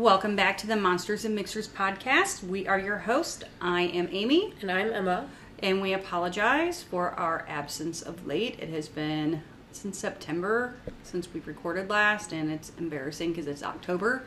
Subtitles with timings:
[0.00, 2.42] Welcome back to the Monsters and Mixers podcast.
[2.42, 3.44] We are your host.
[3.60, 5.28] I am Amy, And I'm Emma.
[5.62, 8.58] and we apologize for our absence of late.
[8.60, 9.42] It has been
[9.72, 10.72] since September
[11.02, 14.22] since we recorded last, and it's embarrassing because it's October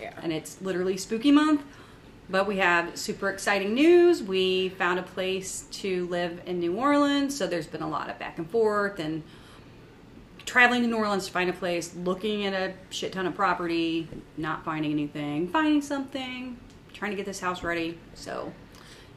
[0.00, 0.10] Yeah.
[0.20, 1.62] and it's literally spooky month.
[2.28, 4.24] But we have super exciting news.
[4.24, 8.18] We found a place to live in New Orleans, so there's been a lot of
[8.18, 9.22] back and forth and
[10.52, 14.06] traveling to New Orleans to find a place, looking at a shit ton of property,
[14.36, 16.58] not finding anything, finding something,
[16.92, 17.98] trying to get this house ready.
[18.12, 18.52] So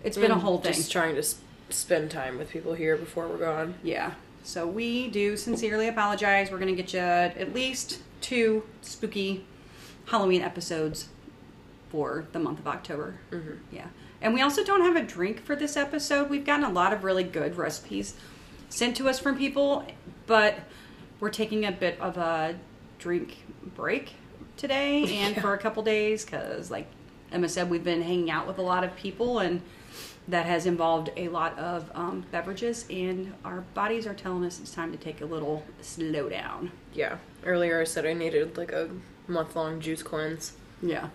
[0.02, 0.72] it's been a whole thing.
[0.72, 1.36] Just trying to s-
[1.70, 3.74] spend time with people here before we're gone.
[3.84, 4.14] Yeah.
[4.46, 6.52] So we do sincerely apologize.
[6.52, 9.44] We're going to get you at least two spooky
[10.06, 11.10] Halloween episodes
[11.90, 13.16] for the month of October.
[13.32, 13.56] Mm-hmm.
[13.74, 13.88] Yeah.
[14.22, 16.30] And we also don't have a drink for this episode.
[16.30, 18.16] We've gotten a lot of really good recipes
[18.70, 19.86] sent to us from people,
[20.28, 20.60] but
[21.20, 22.56] we're taking a bit of a
[23.00, 23.38] drink
[23.76, 24.14] break
[24.58, 26.88] today and for a couple days because, like
[27.32, 29.62] Emma said, we've been hanging out with a lot of people and
[30.28, 34.74] that has involved a lot of um, beverages, and our bodies are telling us it's
[34.74, 36.72] time to take a little slow down.
[36.94, 37.18] Yeah.
[37.44, 38.90] Earlier I said I needed like a
[39.28, 40.54] month long juice cleanse.
[40.82, 41.10] Yeah.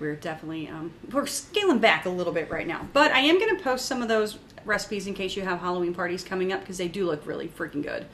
[0.00, 3.56] We're definitely um, we're scaling back a little bit right now, but I am going
[3.56, 6.78] to post some of those recipes in case you have Halloween parties coming up because
[6.78, 8.06] they do look really freaking good,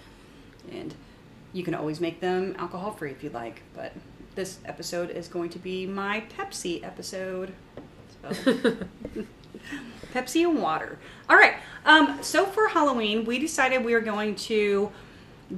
[0.73, 0.95] and
[1.53, 3.63] you can always make them alcohol free if you'd like.
[3.75, 3.93] But
[4.35, 7.53] this episode is going to be my Pepsi episode.
[8.23, 8.55] So.
[10.13, 10.99] Pepsi and water.
[11.29, 11.55] All right.
[11.85, 14.91] Um, so for Halloween, we decided we are going to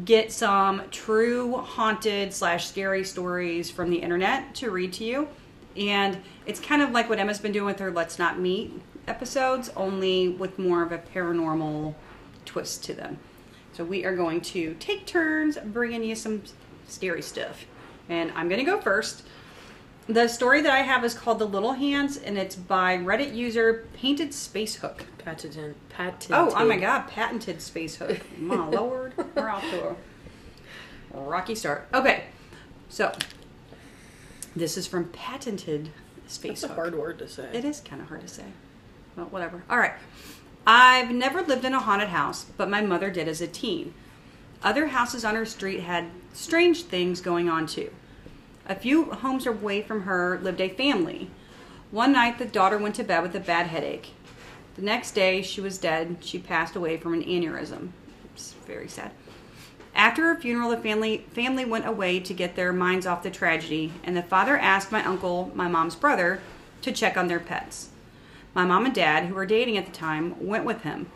[0.05, 5.29] get some true haunted slash scary stories from the internet to read to you.
[5.77, 9.71] And it's kind of like what Emma's been doing with her Let's Not Meet episodes,
[9.77, 11.95] only with more of a paranormal
[12.45, 13.19] twist to them.
[13.81, 16.43] So we are going to take turns bringing you some
[16.87, 17.65] scary stuff.
[18.11, 19.23] And I'm going to go first.
[20.07, 23.89] The story that I have is called The Little Hands, and it's by Reddit user
[23.95, 25.07] Painted Space Hook.
[25.17, 25.77] Patented.
[25.89, 26.33] Patented.
[26.33, 28.21] Oh, oh my God, patented Space Hook.
[28.39, 29.97] My lord, we're off to
[31.15, 31.89] a rocky start.
[31.95, 32.25] Okay,
[32.91, 33.17] so
[34.55, 35.89] this is from Patented
[36.27, 37.49] Space That's a hard word to say.
[37.55, 38.45] It is kind of hard to say.
[39.17, 39.63] Well, whatever.
[39.71, 39.95] All right.
[40.67, 43.95] I've never lived in a haunted house, but my mother did as a teen.
[44.63, 47.91] Other houses on her street had strange things going on too.
[48.67, 51.31] A few homes away from her lived a family.
[51.91, 54.11] One night, the daughter went to bed with a bad headache.
[54.77, 56.19] The next day, she was dead.
[56.21, 57.89] She passed away from an aneurysm.
[58.35, 59.11] It's very sad.
[59.95, 63.93] After her funeral, the family family went away to get their minds off the tragedy,
[64.05, 66.41] and the father asked my uncle, my mom's brother,
[66.83, 67.89] to check on their pets.
[68.55, 71.11] My mom and dad, who were dating at the time, went with him.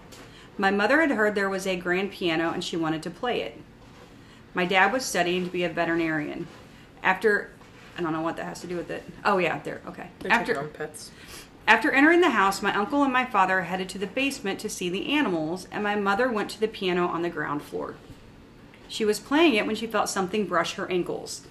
[0.57, 3.61] My mother had heard there was a grand piano and she wanted to play it.
[4.55, 6.47] My dad was studying to be a veterinarian.
[7.03, 7.51] After,
[7.99, 9.03] I don't know what that has to do with it.
[9.25, 9.81] Oh yeah, there.
[9.87, 10.09] Okay.
[10.21, 11.11] They After pets.
[11.67, 14.89] after entering the house, my uncle and my father headed to the basement to see
[14.89, 17.97] the animals, and my mother went to the piano on the ground floor.
[18.87, 21.43] She was playing it when she felt something brush her ankles.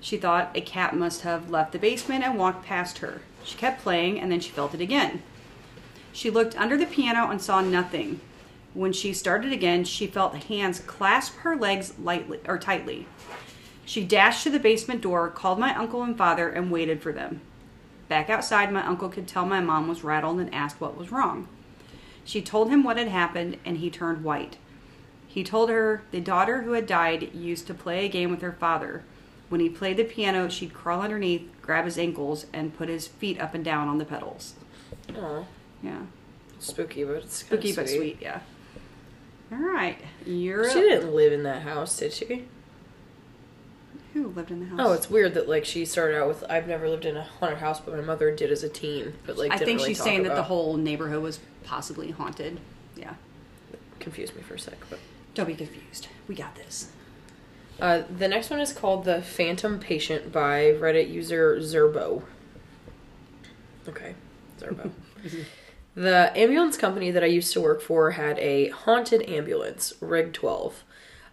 [0.00, 3.22] She thought a cat must have left the basement and walked past her.
[3.46, 5.22] She kept playing, and then she felt it again.
[6.12, 8.20] She looked under the piano and saw nothing.
[8.74, 13.06] When she started again, she felt hands clasp her legs lightly or tightly.
[13.84, 17.40] She dashed to the basement door, called my uncle and father, and waited for them.
[18.08, 21.46] Back outside, my uncle could tell my mom was rattled and asked what was wrong.
[22.24, 24.56] She told him what had happened, and he turned white.
[25.28, 28.56] He told her the daughter who had died used to play a game with her
[28.58, 29.04] father.
[29.48, 33.40] When he played the piano, she'd crawl underneath, grab his ankles, and put his feet
[33.40, 34.54] up and down on the pedals.
[35.16, 35.44] Aw.
[35.82, 36.02] Yeah.
[36.58, 38.40] Spooky, but it's Spooky but sweet, yeah.
[39.52, 39.98] All right.
[40.24, 42.46] You're She didn't live in that house, did she?
[44.12, 44.78] who lived in the house?
[44.82, 47.58] Oh, it's weird that like she started out with I've never lived in a haunted
[47.58, 49.12] house, but my mother did as a teen.
[49.26, 51.38] But like I didn't think really she's talk saying that the about- whole neighborhood was
[51.64, 52.58] possibly haunted.
[52.96, 53.14] Yeah.
[54.00, 54.78] confused me for a sec.
[54.88, 55.00] But
[55.34, 56.08] Don't be confused.
[56.28, 56.90] We got this.
[57.80, 62.22] Uh, the next one is called the Phantom Patient by Reddit user Zerbo.
[63.88, 64.14] Okay,
[64.58, 64.90] Zerbo.
[65.94, 70.84] the ambulance company that I used to work for had a haunted ambulance, Rig 12.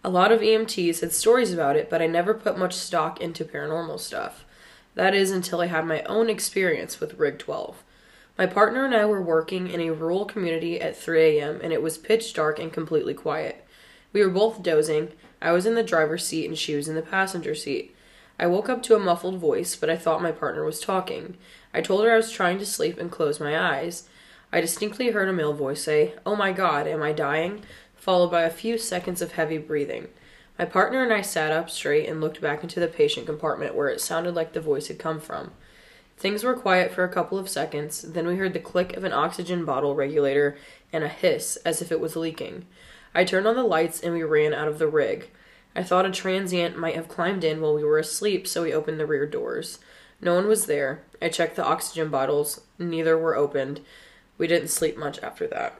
[0.04, 3.46] A lot of EMTs had stories about it, but I never put much stock into
[3.46, 4.44] paranormal stuff.
[4.96, 7.84] That is until I had my own experience with Rig 12.
[8.38, 11.82] My partner and I were working in a rural community at 3 a.m., and it
[11.82, 13.66] was pitch dark and completely quiet.
[14.12, 15.14] We were both dozing.
[15.44, 17.94] I was in the driver's seat, and she was in the passenger seat.
[18.40, 21.38] I woke up to a muffled voice, but I thought my partner was talking.
[21.74, 24.08] I told her I was trying to sleep and closed my eyes.
[24.54, 27.64] I distinctly heard a male voice say, Oh my god, am I dying?
[27.96, 30.08] followed by a few seconds of heavy breathing.
[30.58, 33.90] My partner and I sat up straight and looked back into the patient compartment where
[33.90, 35.52] it sounded like the voice had come from.
[36.18, 39.14] Things were quiet for a couple of seconds, then we heard the click of an
[39.14, 40.58] oxygen bottle regulator
[40.92, 42.66] and a hiss as if it was leaking.
[43.16, 45.30] I turned on the lights and we ran out of the rig.
[45.76, 49.00] I thought a transient might have climbed in while we were asleep, so we opened
[49.00, 49.80] the rear doors.
[50.22, 51.02] No one was there.
[51.22, 53.82] I checked the oxygen bottles, neither were opened.
[54.38, 55.80] We didn't sleep much after that.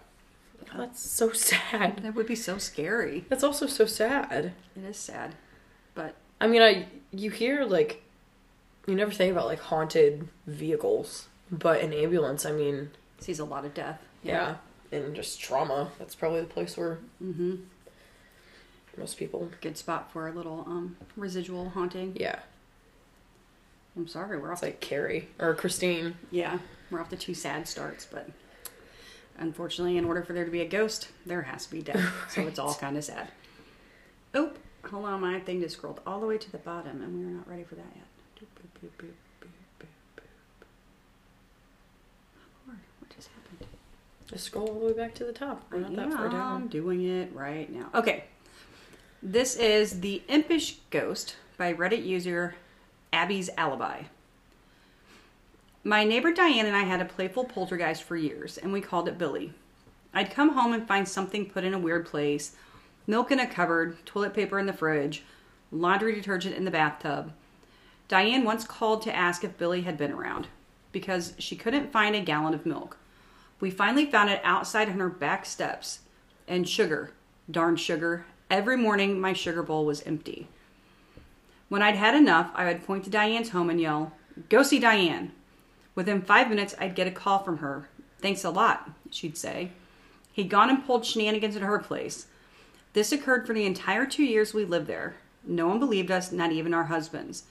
[0.76, 2.00] That's so sad.
[2.04, 3.26] That would be so scary.
[3.30, 4.54] That's also so sad.
[4.76, 5.36] It is sad,
[5.94, 8.04] but I mean, I you hear like
[8.88, 13.66] you never think about like haunted vehicles, but an ambulance, I mean, sees a lot
[13.66, 14.02] of death.
[14.24, 14.56] yeah,
[14.94, 15.92] and just trauma.
[16.00, 17.56] That's probably the place where Mm-hmm.
[18.98, 19.50] most people.
[19.62, 22.16] Good spot for a little um residual haunting.
[22.16, 22.40] Yeah,
[23.98, 24.58] I'm sorry, we're off.
[24.60, 26.16] it's like Carrie or Christine.
[26.32, 26.60] yeah,
[26.92, 28.30] we're off the two sad starts, but
[29.38, 32.02] unfortunately, in order for there to be a ghost, there has to be death.
[32.30, 33.30] So it's all kind of sad.
[34.36, 34.52] Oh,
[34.90, 37.36] hold on, my thing just scrolled all the way to the bottom, and we are
[37.38, 38.06] not ready for that yet.
[38.40, 39.12] Doop, boop, boop, boop,
[39.42, 39.48] boop,
[39.80, 39.88] boop,
[40.18, 40.66] boop.
[42.38, 43.68] Oh, Lord, what just happened?
[44.34, 45.64] Just scroll all the way back to the top.
[45.72, 46.68] We're not that far I'm down.
[46.68, 47.90] doing it right now.
[47.94, 48.24] Okay.
[49.22, 52.56] This is The Impish Ghost by Reddit user
[53.14, 54.04] Abby's Alibi.
[55.84, 59.20] My neighbor Diane and I had a playful poltergeist for years, and we called it
[59.20, 59.54] Billy.
[60.16, 62.56] I'd come home and find something put in a weird place
[63.06, 65.24] milk in a cupboard, toilet paper in the fridge,
[65.72, 67.34] laundry detergent in the bathtub.
[68.08, 70.48] Diane once called to ask if Billy had been around
[70.92, 72.98] because she couldn't find a gallon of milk.
[73.60, 76.00] We finally found it outside on her back steps.
[76.48, 77.12] And sugar,
[77.50, 78.26] darn sugar.
[78.50, 80.48] Every morning my sugar bowl was empty.
[81.70, 84.14] When I'd had enough, I would point to Diane's home and yell,
[84.50, 85.32] Go see Diane.
[85.96, 87.88] Within five minutes, I'd get a call from her.
[88.20, 89.72] Thanks a lot, she'd say.
[90.32, 92.28] He'd gone and pulled shenanigans at her place.
[92.94, 95.16] This occurred for the entire two years we lived there.
[95.46, 97.44] No one believed us, not even our husbands.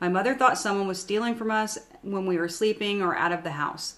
[0.00, 3.42] My mother thought someone was stealing from us when we were sleeping or out of
[3.42, 3.96] the house.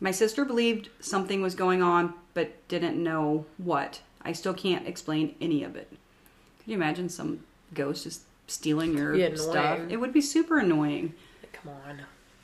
[0.00, 4.00] My sister believed something was going on, but didn't know what.
[4.22, 5.88] I still can't explain any of it.
[5.88, 7.40] Could you imagine some
[7.72, 9.80] ghost just stealing your stuff?
[9.88, 11.14] It would be super annoying.
[11.42, 12.02] Like, come on,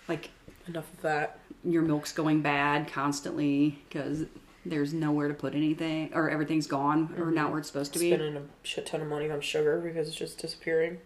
[0.09, 0.31] Like
[0.67, 1.41] enough of that.
[1.65, 4.25] your milk's going bad constantly because
[4.65, 7.35] there's nowhere to put anything, or everything's gone, or mm-hmm.
[7.35, 8.11] not where it's supposed to be.
[8.11, 10.99] Spending a shit ton of money on sugar because it's just disappearing.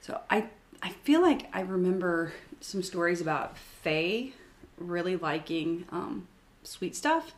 [0.00, 0.46] So I
[0.82, 4.32] I feel like I remember some stories about fae
[4.78, 6.26] really liking um,
[6.62, 7.34] sweet stuff,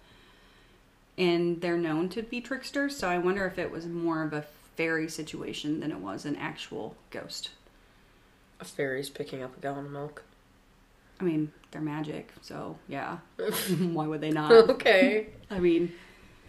[1.19, 2.97] and they're known to be tricksters.
[2.97, 4.45] So I wonder if it was more of a
[4.77, 7.51] fairy situation than it was an actual ghost.
[8.61, 10.23] A fairy's picking up a gallon of milk.
[11.21, 13.19] I mean, they're magic, so yeah.
[13.79, 14.53] Why would they not?
[14.53, 15.29] okay.
[15.51, 15.93] I mean,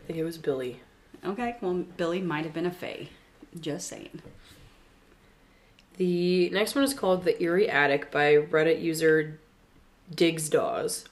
[0.04, 0.80] I think it was Billy.
[1.26, 1.58] okay.
[1.62, 3.10] Well, Billy might have been a fae.
[3.60, 4.22] Just saying.
[5.98, 9.40] The next one is called The Eerie Attic by Reddit user
[10.14, 11.06] Digsdaws.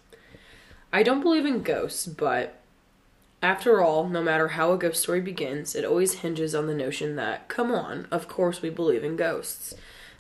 [0.92, 2.60] I don't believe in ghosts, but
[3.42, 7.16] after all, no matter how a ghost story begins, it always hinges on the notion
[7.16, 9.74] that, come on, of course we believe in ghosts.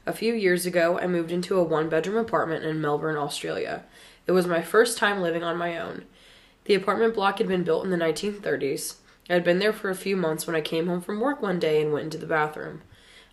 [0.05, 3.83] A few years ago, I moved into a one bedroom apartment in Melbourne, Australia.
[4.25, 6.05] It was my first time living on my own.
[6.65, 8.95] The apartment block had been built in the 1930s.
[9.29, 11.59] I had been there for a few months when I came home from work one
[11.59, 12.81] day and went into the bathroom.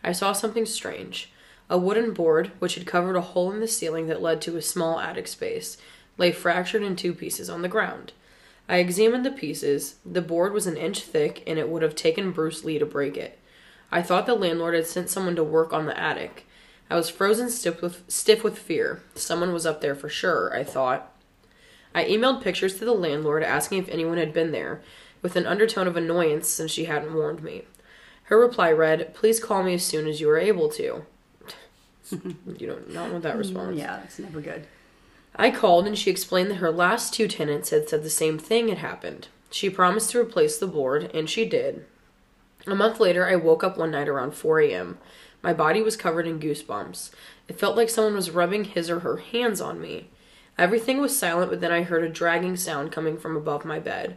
[0.02, 1.30] I saw something strange.
[1.68, 4.62] A wooden board, which had covered a hole in the ceiling that led to a
[4.62, 5.76] small attic space,
[6.16, 8.12] lay fractured in two pieces on the ground.
[8.68, 9.96] I examined the pieces.
[10.04, 13.16] The board was an inch thick, and it would have taken Bruce Lee to break
[13.16, 13.38] it.
[13.90, 16.46] I thought the landlord had sent someone to work on the attic.
[16.88, 19.02] I was frozen stiff with, stiff with fear.
[19.14, 21.12] Someone was up there for sure, I thought.
[21.94, 24.82] I emailed pictures to the landlord asking if anyone had been there,
[25.22, 27.64] with an undertone of annoyance since she hadn't warned me.
[28.24, 31.06] Her reply read, Please call me as soon as you are able to.
[32.10, 32.52] Mm-hmm.
[32.58, 33.76] you don't not want that response.
[33.76, 34.66] Yeah, that's never good.
[35.34, 38.68] I called and she explained that her last two tenants had said the same thing
[38.68, 39.28] had happened.
[39.50, 41.84] She promised to replace the board, and she did.
[42.66, 44.98] A month later, I woke up one night around 4 a.m.
[45.42, 47.10] My body was covered in goosebumps.
[47.48, 50.08] It felt like someone was rubbing his or her hands on me.
[50.58, 54.16] Everything was silent, but then I heard a dragging sound coming from above my bed.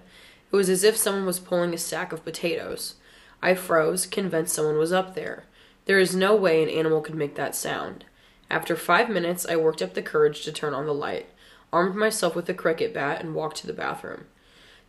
[0.51, 2.95] It was as if someone was pulling a sack of potatoes.
[3.41, 5.43] I froze, convinced someone was up there.
[5.89, 8.05] There is no way an animal could make that sound.
[8.47, 11.25] After five minutes, I worked up the courage to turn on the light,
[11.73, 14.25] armed myself with a cricket bat, and walked to the bathroom.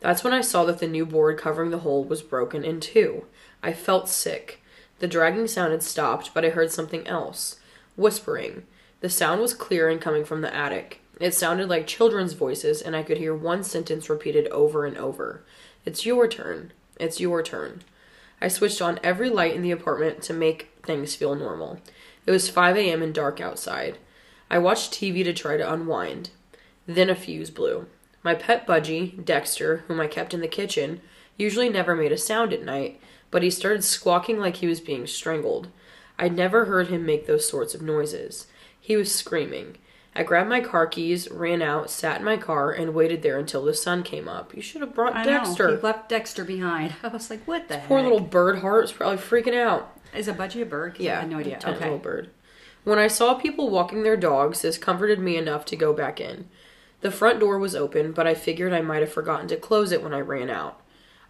[0.00, 3.24] That's when I saw that the new board covering the hole was broken in two.
[3.62, 4.62] I felt sick.
[4.98, 7.58] The dragging sound had stopped, but I heard something else
[7.96, 8.64] whispering.
[9.00, 11.00] The sound was clear and coming from the attic.
[11.18, 15.40] It sounded like children's voices, and I could hear one sentence repeated over and over
[15.86, 16.74] It's your turn.
[16.98, 17.84] It's your turn.
[18.38, 21.78] I switched on every light in the apartment to make things feel normal.
[22.26, 23.02] It was 5 a.m.
[23.02, 23.98] and dark outside.
[24.50, 26.30] I watched TV to try to unwind.
[26.86, 27.86] Then a fuse blew.
[28.22, 31.00] My pet budgie, Dexter, whom I kept in the kitchen,
[31.36, 35.06] usually never made a sound at night, but he started squawking like he was being
[35.06, 35.68] strangled.
[36.18, 38.46] I'd never heard him make those sorts of noises.
[38.78, 39.76] He was screaming.
[40.14, 43.64] I grabbed my car keys, ran out, sat in my car, and waited there until
[43.64, 44.54] the sun came up.
[44.54, 45.68] You should have brought I Dexter.
[45.68, 45.76] know.
[45.76, 46.94] He left Dexter behind.
[47.02, 48.04] I was like, what the Poor heck?
[48.10, 49.96] little bird heart's probably freaking out.
[50.14, 50.94] Is a budgie a bird?
[50.94, 51.58] 'Cause I Yeah, had no idea.
[51.58, 51.84] tiny Okay.
[51.84, 52.30] little bird.
[52.84, 56.48] When I saw people walking their dogs, this comforted me enough to go back in.
[57.02, 60.02] The front door was open, but I figured I might have forgotten to close it
[60.02, 60.80] when I ran out.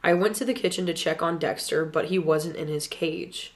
[0.02, 3.52] I went to the kitchen to check on Dexter, but he wasn't in his cage.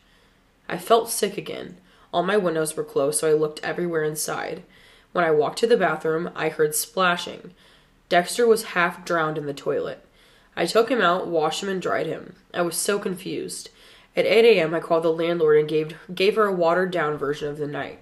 [0.68, 1.78] I felt sick again.
[2.12, 4.62] All my windows were closed, so I looked everywhere inside.
[5.12, 7.52] When I walked to the bathroom, I heard splashing.
[8.08, 10.00] Dexter was half drowned in the toilet.
[10.56, 12.36] I took him out, washed him, and dried him.
[12.52, 13.70] I was so confused.
[14.16, 17.48] At 8 a.m., I called the landlord and gave, gave her a watered down version
[17.48, 18.00] of the night.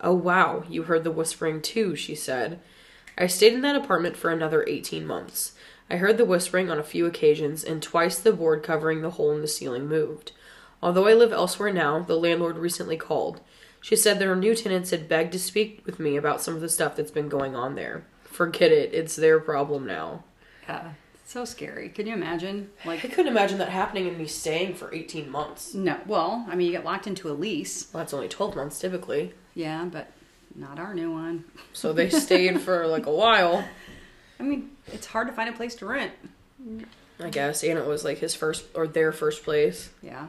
[0.00, 2.58] Oh, wow, you heard the whispering too, she said.
[3.16, 5.52] I stayed in that apartment for another 18 months.
[5.88, 9.30] I heard the whispering on a few occasions, and twice the board covering the hole
[9.32, 10.32] in the ceiling moved.
[10.82, 13.40] Although I live elsewhere now, the landlord recently called.
[13.80, 16.60] She said that her new tenants had begged to speak with me about some of
[16.60, 18.04] the stuff that's been going on there.
[18.24, 20.24] Forget it, it's their problem now.
[20.68, 20.92] Yeah.
[21.24, 21.88] So scary.
[21.88, 22.70] Can you imagine?
[22.84, 25.72] Like I couldn't imagine that happening and me staying for 18 months.
[25.74, 25.98] no.
[26.06, 27.88] Well, I mean, you get locked into a lease.
[27.92, 29.32] Well, that's only 12 months typically.
[29.54, 30.10] Yeah, but
[30.54, 31.44] not our new one.
[31.72, 33.64] So they stayed for like a while,
[34.38, 36.12] I mean, it's hard to find a place to rent.
[37.18, 37.62] I guess.
[37.64, 39.88] And it was like his first or their first place.
[40.02, 40.26] Yeah.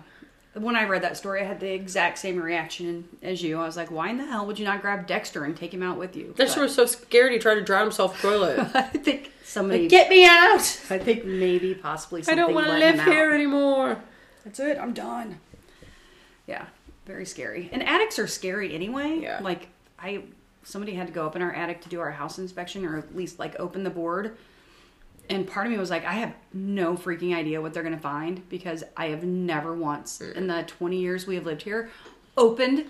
[0.53, 3.60] When I read that story, I had the exact same reaction as you.
[3.60, 5.81] I was like, why in the hell would you not grab Dexter and take him
[5.81, 6.33] out with you?
[6.38, 8.72] Dexter But was so scared he tried to drown himself in the toilet.
[8.75, 9.81] I think somebody.
[9.81, 10.62] Like, get me out!
[10.91, 13.33] I think maybe possibly I don't want to live here out.
[13.33, 13.98] anymore.
[14.45, 14.77] That's it.
[14.77, 15.39] I'm done.
[16.45, 16.65] Yeah,
[17.05, 17.69] very scary.
[17.72, 19.19] And attics are scary anyway.
[19.22, 19.39] Yeah.
[19.41, 20.24] Like I,
[20.63, 23.15] somebody had to go up in our attic to do our house inspection, or at
[23.15, 24.38] least like open the board.
[25.30, 28.48] And part of me was like, I have no freaking idea what they're gonna find
[28.50, 30.34] because I have never once mm.
[30.36, 31.89] in the 20 years we have lived here
[32.38, 32.86] opened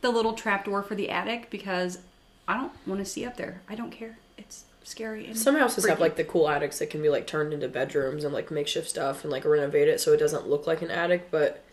[0.00, 1.98] the little trap door for the attic because
[2.46, 3.62] I don't want to see up there.
[3.68, 4.18] I don't care.
[4.38, 5.26] It's scary.
[5.26, 8.24] And Some houses have like the cool attics that can be like turned into bedrooms
[8.24, 11.30] and like makeshift stuff and like renovate it so it doesn't look like an attic.
[11.30, 11.64] But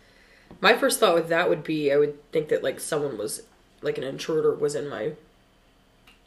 [0.60, 3.42] my first thought with that would be I would think that like someone was
[3.82, 5.12] like an intruder was in my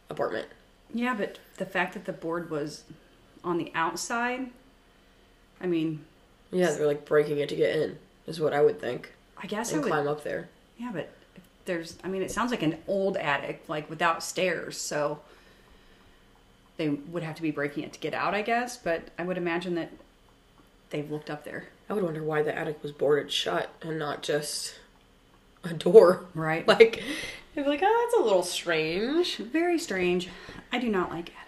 [0.10, 0.48] apartment.
[0.94, 2.84] Yeah, but the fact that the board was
[3.48, 4.48] on the outside,
[5.62, 6.04] I mean,
[6.52, 9.72] Yeah, they're like breaking it to get in is what I would think I guess
[9.72, 9.92] I and would.
[9.92, 10.50] climb up there.
[10.78, 14.78] Yeah, but if there's, I mean, it sounds like an old attic, like without stairs,
[14.78, 15.20] so
[16.78, 18.78] they would have to be breaking it to get out, I guess.
[18.78, 19.92] But I would imagine that
[20.90, 24.22] they've looked up there, I would wonder why the attic was boarded shut and not
[24.24, 24.76] just
[25.64, 26.26] a door.
[26.34, 26.68] right?
[26.68, 27.02] Like,
[27.56, 29.38] they'd be like, oh, that's a little strange.
[29.38, 30.30] Very strange.
[30.72, 31.47] I do not like attics.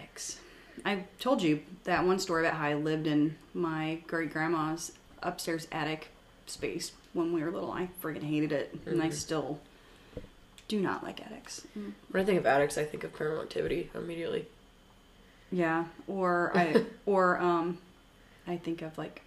[0.85, 5.67] I told you that one story about how I lived in my great grandma's upstairs
[5.71, 6.09] attic
[6.45, 7.71] space when we were little.
[7.71, 9.59] I friggin' hated it, and I still
[10.67, 11.65] do not like attics.
[11.73, 14.45] When I think of attics, I think of paranormal activity immediately.
[15.51, 17.79] Yeah, or I or um,
[18.47, 19.21] I think of like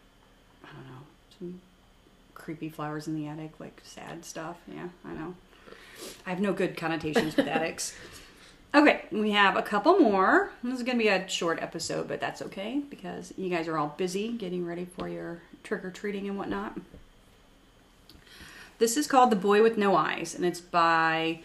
[0.65, 1.03] I don't know
[1.39, 1.61] some
[2.35, 4.57] creepy flowers in the attic, like sad stuff.
[4.73, 5.35] Yeah, I know.
[6.27, 7.95] I have no good connotations with attics.
[8.75, 10.51] Okay, we have a couple more.
[10.63, 13.77] This is going to be a short episode, but that's okay because you guys are
[13.77, 16.79] all busy getting ready for your trick or treating and whatnot.
[18.79, 21.41] This is called The Boy with No Eyes, and it's by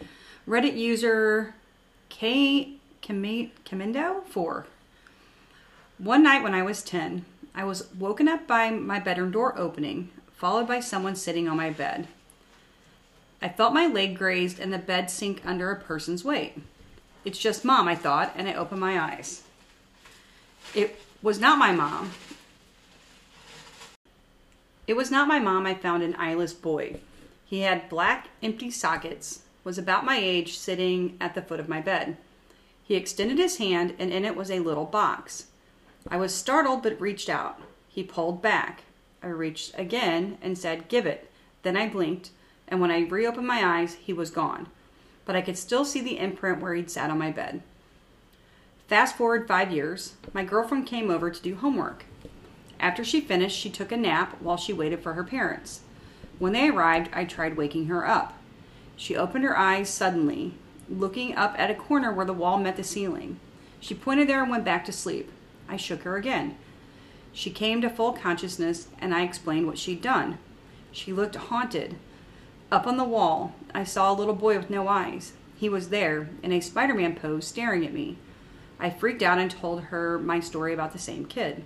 [0.48, 1.54] Reddit user
[2.08, 2.76] K.
[3.02, 4.66] Kamindo 4.
[5.98, 10.08] One night when I was 10, I was woken up by my bedroom door opening,
[10.32, 12.08] followed by someone sitting on my bed.
[13.42, 16.58] I felt my leg grazed and the bed sink under a person's weight.
[17.28, 19.42] It's just mom, I thought, and I opened my eyes.
[20.74, 22.12] It was not my mom.
[24.86, 27.00] It was not my mom I found an eyeless boy.
[27.44, 31.82] He had black, empty sockets, was about my age, sitting at the foot of my
[31.82, 32.16] bed.
[32.82, 35.48] He extended his hand, and in it was a little box.
[36.10, 37.60] I was startled but reached out.
[37.88, 38.84] He pulled back.
[39.22, 41.30] I reached again and said, Give it.
[41.62, 42.30] Then I blinked,
[42.66, 44.68] and when I reopened my eyes, he was gone.
[45.28, 47.60] But I could still see the imprint where he'd sat on my bed.
[48.86, 52.06] Fast forward five years, my girlfriend came over to do homework.
[52.80, 55.82] After she finished, she took a nap while she waited for her parents.
[56.38, 58.38] When they arrived, I tried waking her up.
[58.96, 60.54] She opened her eyes suddenly,
[60.88, 63.38] looking up at a corner where the wall met the ceiling.
[63.80, 65.30] She pointed there and went back to sleep.
[65.68, 66.56] I shook her again.
[67.34, 70.38] She came to full consciousness, and I explained what she'd done.
[70.90, 71.96] She looked haunted.
[72.70, 75.32] Up on the wall, I saw a little boy with no eyes.
[75.56, 78.18] He was there, in a Spider Man pose, staring at me.
[78.78, 81.64] I freaked out and told her my story about the same kid.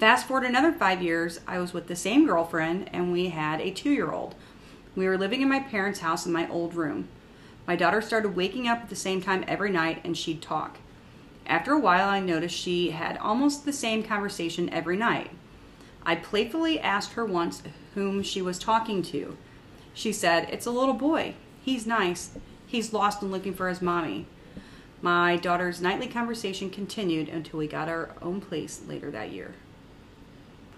[0.00, 3.70] Fast forward another five years, I was with the same girlfriend and we had a
[3.70, 4.34] two year old.
[4.96, 7.08] We were living in my parents' house in my old room.
[7.66, 10.78] My daughter started waking up at the same time every night and she'd talk.
[11.46, 15.30] After a while, I noticed she had almost the same conversation every night.
[16.06, 17.62] I playfully asked her once
[17.94, 19.36] whom she was talking to.
[19.92, 21.34] She said, It's a little boy.
[21.62, 22.30] He's nice.
[22.66, 24.26] He's lost and looking for his mommy.
[25.02, 29.54] My daughter's nightly conversation continued until we got our own place later that year.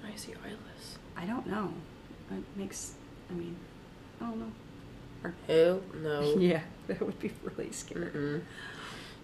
[0.03, 0.99] Why is he eyeless?
[1.15, 1.75] I don't know.
[2.31, 2.95] It makes,
[3.31, 3.57] I mean,
[4.21, 5.33] I don't know.
[5.47, 6.37] Hell no.
[6.39, 8.07] Yeah, that would be really scary.
[8.07, 8.43] Mm-mm.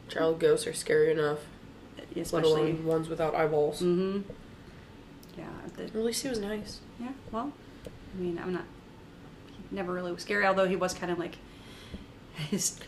[0.09, 1.39] Child ghosts are scary enough,
[1.97, 3.81] let Especially, alone ones without eyeballs.
[3.81, 4.21] mm-hmm.
[5.37, 5.45] Yeah,
[5.77, 6.81] the, At least he was nice.
[7.01, 7.09] yeah.
[7.33, 7.53] Well,
[7.87, 8.65] I mean, I'm not.
[9.71, 11.37] He never really was scary, although he was kind of like.
[12.51, 12.79] His,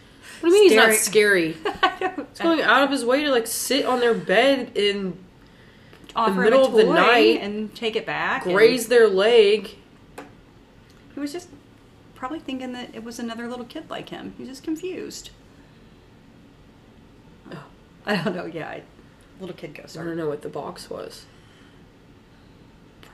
[0.40, 1.56] What do you mean he's not scary?
[1.82, 5.16] I don't- He's going out of his way to like sit on their bed in
[6.14, 8.44] offer him middle of the night, and take it back.
[8.46, 9.76] and graze their leg.
[11.14, 11.48] He was just
[12.14, 14.34] probably thinking that it was another little kid like him.
[14.36, 15.30] He was just confused.
[17.52, 17.64] Oh.
[18.04, 18.46] I don't know.
[18.46, 18.82] Yeah, I,
[19.40, 21.24] little kid ghost I don't know what the box was.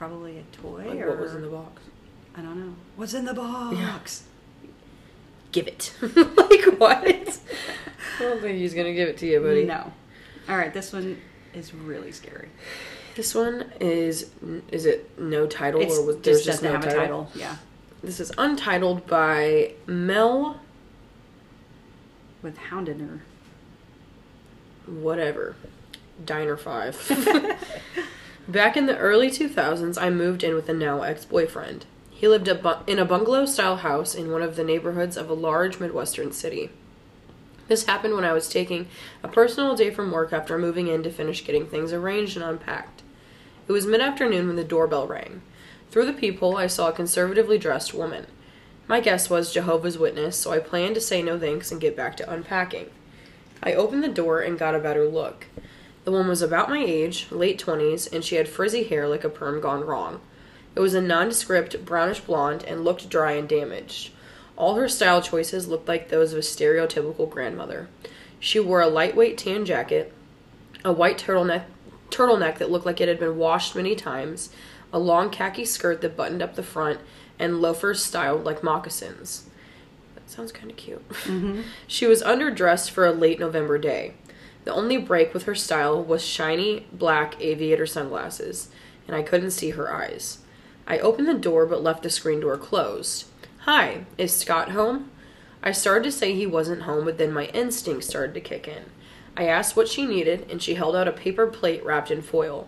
[0.09, 1.81] Probably a toy Like or what was in the box?
[2.35, 2.75] I don't know.
[2.97, 4.23] What's in the box?
[5.53, 5.93] Give it.
[6.01, 7.07] like what?
[7.07, 9.63] I don't think he's gonna give it to you, buddy.
[9.63, 9.93] No.
[10.49, 11.21] All right, this one
[11.53, 12.49] is really scary.
[13.15, 14.29] This one is
[14.73, 16.97] is it no title It's or was just there's doesn't just no have title?
[16.97, 17.31] a title.
[17.35, 17.55] Yeah,
[18.03, 20.59] This is untitled by Mel
[22.41, 23.21] with Hounded or
[24.85, 25.55] whatever.
[26.25, 27.57] Diner 5.
[28.47, 31.85] Back in the early 2000s, I moved in with a now ex boyfriend.
[32.09, 35.29] He lived a bu- in a bungalow style house in one of the neighborhoods of
[35.29, 36.69] a large Midwestern city.
[37.69, 38.87] This happened when I was taking
[39.23, 43.01] a personal day from work after moving in to finish getting things arranged and unpacked.
[43.67, 45.41] It was mid afternoon when the doorbell rang.
[45.89, 48.27] Through the peephole, I saw a conservatively dressed woman.
[48.89, 52.17] My guess was Jehovah's Witness, so I planned to say no thanks and get back
[52.17, 52.89] to unpacking.
[53.61, 55.45] I opened the door and got a better look.
[56.03, 59.29] The woman was about my age, late 20s, and she had frizzy hair like a
[59.29, 60.19] perm gone wrong.
[60.75, 64.11] It was a nondescript brownish blonde and looked dry and damaged.
[64.57, 67.87] All her style choices looked like those of a stereotypical grandmother.
[68.39, 70.13] She wore a lightweight tan jacket,
[70.83, 71.63] a white turtleneck
[72.09, 74.49] turtleneck that looked like it had been washed many times,
[74.91, 76.99] a long khaki skirt that buttoned up the front,
[77.39, 79.49] and loafers styled like moccasins.
[80.13, 81.07] That sounds kind of cute.
[81.09, 81.61] Mm-hmm.
[81.87, 84.13] she was underdressed for a late November day.
[84.63, 88.69] The only break with her style was shiny black aviator sunglasses,
[89.07, 90.39] and I couldn't see her eyes.
[90.87, 93.25] I opened the door but left the screen door closed.
[93.59, 95.09] Hi, is Scott home?
[95.61, 98.83] I started to say he wasn't home, but then my instinct started to kick in.
[99.35, 102.67] I asked what she needed, and she held out a paper plate wrapped in foil.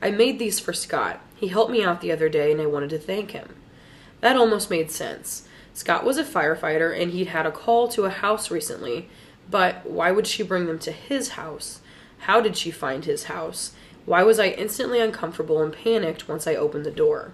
[0.00, 1.20] I made these for Scott.
[1.34, 3.56] He helped me out the other day, and I wanted to thank him.
[4.20, 5.46] That almost made sense.
[5.74, 9.08] Scott was a firefighter, and he'd had a call to a house recently,
[9.50, 11.80] but why would she bring them to his house?
[12.20, 13.72] How did she find his house?
[14.04, 17.32] Why was I instantly uncomfortable and panicked once I opened the door?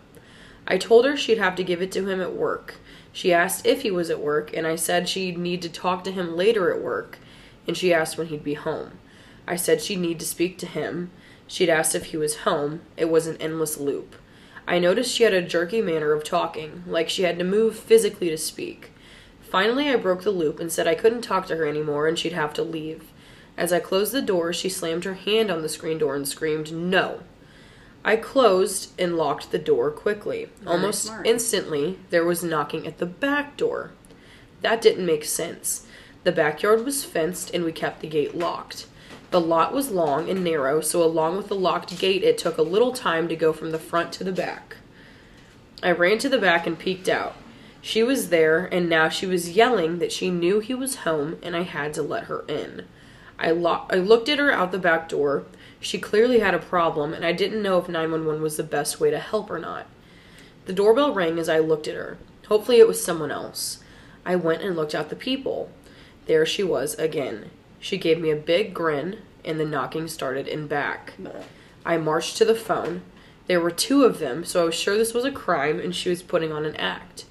[0.67, 2.77] I told her she'd have to give it to him at work.
[3.13, 6.13] She asked if he was at work, and I said she'd need to talk to
[6.13, 7.19] him later at work,
[7.67, 8.99] and she asked when he'd be home.
[9.47, 11.11] I said she'd need to speak to him.
[11.47, 12.81] She'd asked if he was home.
[12.97, 14.17] It was an endless loop.
[14.67, 18.31] I noticed she had a jerky manner of talking, like she had to move physically
[18.31, 18.91] to speak.
[19.55, 22.33] Finally, I broke the loop and said I couldn't talk to her anymore and she'd
[22.33, 23.05] have to leave.
[23.57, 26.73] As I closed the door, she slammed her hand on the screen door and screamed,
[26.73, 27.21] No.
[28.05, 30.49] I closed and locked the door quickly.
[30.59, 31.29] Very Almost smart.
[31.29, 33.93] instantly, there was knocking at the back door.
[34.63, 35.87] That didn't make sense.
[36.25, 38.89] The backyard was fenced and we kept the gate locked.
[39.31, 42.63] The lot was long and narrow, so along with the locked gate, it took a
[42.63, 44.79] little time to go from the front to the back.
[45.81, 47.37] I ran to the back and peeked out.
[47.87, 51.55] She was there, and now she was yelling that she knew he was home and
[51.55, 52.87] I had to let her in.
[53.39, 55.45] I, lo- I looked at her out the back door.
[55.81, 59.11] She clearly had a problem, and I didn't know if 911 was the best way
[59.11, 59.85] to help or not.
[60.65, 62.17] The doorbell rang as I looked at her.
[62.49, 63.81] Hopefully, it was someone else.
[64.25, 65.71] I went and looked out the people.
[66.25, 67.51] There she was again.
[67.81, 71.13] She gave me a big grin, and the knocking started in back.
[71.85, 73.03] I marched to the phone.
[73.47, 76.09] There were two of them, so I was sure this was a crime and she
[76.09, 77.27] was putting on an act.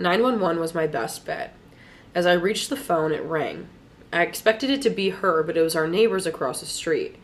[0.00, 1.54] 911 was my best bet.
[2.14, 3.68] As I reached the phone, it rang.
[4.12, 7.16] I expected it to be her, but it was our neighbors across the street.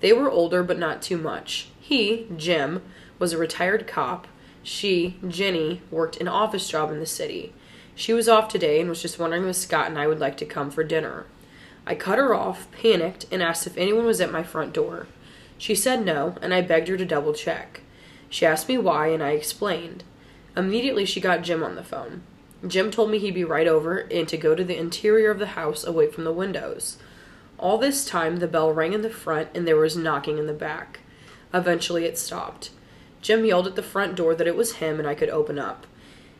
[0.00, 1.68] They were older, but not too much.
[1.78, 2.82] He, Jim,
[3.18, 4.26] was a retired cop.
[4.62, 7.52] She, Jenny, worked an office job in the city.
[7.94, 10.46] She was off today and was just wondering if Scott and I would like to
[10.46, 11.26] come for dinner.
[11.86, 15.06] I cut her off, panicked, and asked if anyone was at my front door.
[15.58, 17.82] She said no, and I begged her to double check.
[18.28, 20.02] She asked me why, and I explained.
[20.56, 22.22] Immediately, she got Jim on the phone.
[22.66, 25.46] Jim told me he'd be right over and to go to the interior of the
[25.48, 26.98] house away from the windows.
[27.58, 30.52] All this time, the bell rang in the front and there was knocking in the
[30.52, 31.00] back.
[31.52, 32.70] Eventually, it stopped.
[33.20, 35.86] Jim yelled at the front door that it was him and I could open up.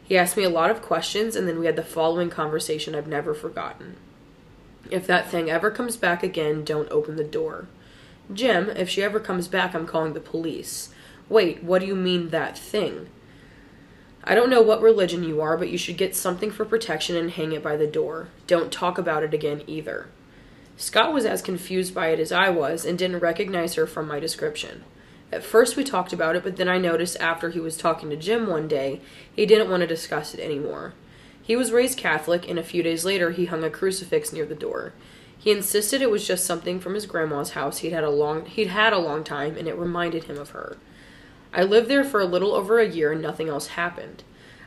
[0.03, 3.07] He asked me a lot of questions, and then we had the following conversation I've
[3.07, 3.97] never forgotten.
[4.91, 7.69] If that thing ever comes back again, don't open the door.
[8.33, 10.93] Jim, if she ever comes back, I'm calling the police.
[11.29, 13.09] Wait, what do you mean, that thing?
[14.25, 17.31] I don't know what religion you are, but you should get something for protection and
[17.31, 18.29] hang it by the door.
[18.47, 20.09] Don't talk about it again either.
[20.77, 24.21] Scott was as confused by it as I was and didn't recognize her from my
[24.21, 24.85] description.
[25.33, 28.17] At first, we talked about it, but then I noticed after he was talking to
[28.17, 29.01] Jim one day,
[29.35, 30.93] he didn't want to discuss it anymore.
[31.43, 34.55] He was raised Catholic, and a few days later, he hung a crucifix near the
[34.55, 34.93] door.
[35.37, 38.69] He insisted it was just something from his grandma's house he'd had a long he'd
[38.69, 40.77] had a long time, and it reminded him of her.
[41.53, 44.23] I lived there for a little over a year, and nothing else happened.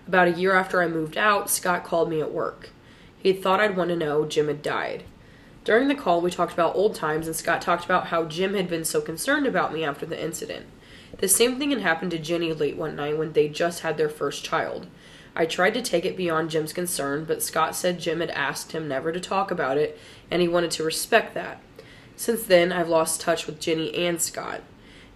[0.08, 2.70] About a year after I moved out, Scott called me at work.
[3.18, 5.04] He thought I'd want to know Jim had died.
[5.64, 8.70] During the call, we talked about old times, and Scott talked about how Jim had
[8.70, 10.68] been so concerned about me after the incident.
[11.18, 14.10] The same thing had happened to Jenny late one night when they just had their
[14.10, 14.86] first child.
[15.36, 18.88] I tried to take it beyond Jim's concern, but Scott said Jim had asked him
[18.88, 19.98] never to talk about it,
[20.30, 21.62] and he wanted to respect that.
[22.16, 24.62] Since then, I've lost touch with Jenny and Scott.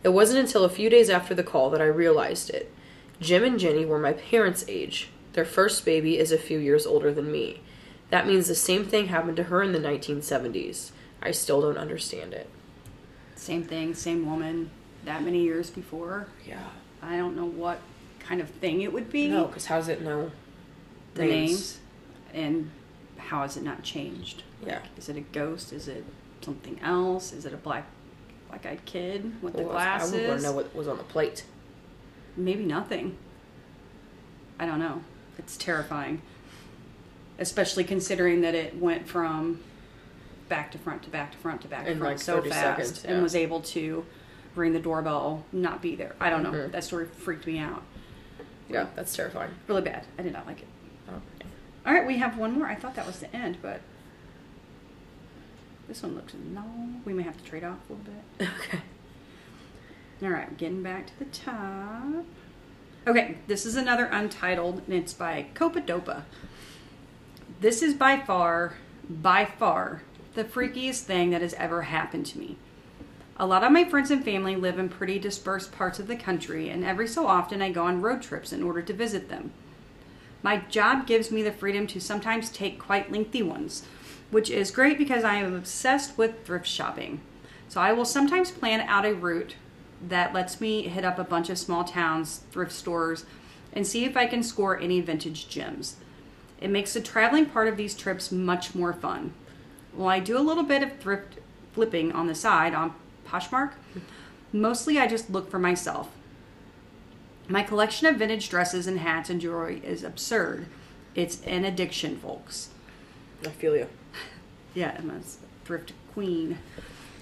[0.03, 2.71] It wasn't until a few days after the call that I realized it.
[3.19, 5.09] Jim and Jenny were my parents' age.
[5.33, 7.61] Their first baby is a few years older than me.
[8.09, 10.91] That means the same thing happened to her in the 1970s.
[11.21, 12.49] I still don't understand it.
[13.35, 14.71] Same thing, same woman,
[15.05, 16.27] that many years before.
[16.45, 16.67] Yeah.
[17.01, 17.79] I don't know what
[18.19, 19.27] kind of thing it would be.
[19.27, 20.31] No, because how's it know
[21.13, 21.79] the names.
[22.33, 22.71] and
[23.17, 24.43] how has it not changed?
[24.65, 24.79] Yeah.
[24.97, 25.71] Is it a ghost?
[25.73, 26.03] Is it
[26.41, 27.31] something else?
[27.31, 27.85] Is it a black
[28.49, 30.43] black eyed kid with the Well, I would want glasses?
[30.43, 31.43] to know what was on the plate.
[32.35, 33.17] Maybe nothing.
[34.59, 35.01] I don't know.
[35.37, 36.21] It's terrifying.
[37.37, 39.61] Especially considering that it went from
[40.49, 42.59] back to front to back to front to back to In, front like, so fast
[42.59, 44.05] seconds, and was able to
[44.55, 46.15] ring the doorbell, not be there.
[46.19, 46.51] I don't know.
[46.51, 46.71] Mhm.
[46.71, 47.83] That story freaked me out.
[48.67, 49.51] Yeah, that's terrifying.
[49.67, 50.05] Really bad.
[50.17, 50.67] I did not like it.
[51.09, 51.21] Oh,
[51.85, 52.67] All right, we have one more.
[52.67, 53.81] I thought that was the end, but
[55.89, 56.63] this one looks no.
[57.03, 58.47] We may have to trade off a little bit.
[58.59, 58.81] Okay.
[60.21, 62.25] All right, getting back to the top.
[63.07, 66.23] Okay, this is another untitled, and it's by Copadopa.
[67.61, 68.73] This is by far,
[69.09, 70.03] by far,
[70.35, 72.57] the freakiest thing that has ever happened to me.
[73.37, 76.69] A lot of my friends and family live in pretty dispersed parts of the country,
[76.69, 79.53] and every so often I go on road trips in order to visit them.
[80.43, 83.85] My job gives me the freedom to sometimes take quite lengthy ones,
[84.31, 87.21] which is great because I am obsessed with thrift shopping.
[87.67, 89.55] So I will sometimes plan out a route
[90.07, 93.25] that lets me hit up a bunch of small towns, thrift stores,
[93.73, 95.97] and see if I can score any vintage gems.
[96.59, 99.33] It makes the traveling part of these trips much more fun.
[99.93, 101.35] While I do a little bit of thrift
[101.73, 102.95] flipping on the side on
[103.27, 103.73] Poshmark,
[104.51, 106.09] mostly I just look for myself.
[107.47, 110.67] My collection of vintage dresses and hats and jewelry is absurd.
[111.15, 112.69] It's an addiction, folks.
[113.45, 113.87] I feel you.
[114.73, 116.57] Yeah, a thrift queen.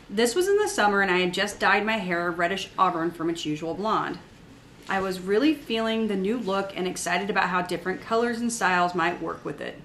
[0.10, 3.30] This was in the summer, and I had just dyed my hair reddish auburn from
[3.30, 4.20] its usual blonde.
[4.90, 8.96] I was really feeling the new look and excited about how different colors and styles
[8.96, 9.82] might work with it.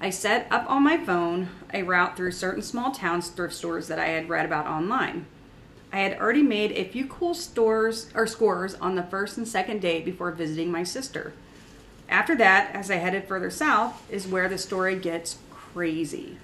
[0.00, 3.98] I set up on my phone a route through certain small towns thrift stores that
[3.98, 5.26] I had read about online.
[5.92, 9.80] I had already made a few cool stores or scores on the first and second
[9.80, 11.32] day before visiting my sister.
[12.08, 16.38] After that, as I headed further south, is where the story gets crazy.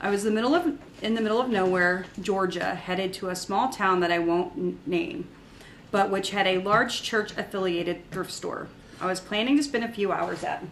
[0.00, 3.68] I was the middle of in the middle of nowhere, Georgia, headed to a small
[3.68, 5.28] town that I won't name,
[5.90, 8.68] but which had a large church affiliated thrift store.
[9.00, 10.64] I was planning to spend a few hours at.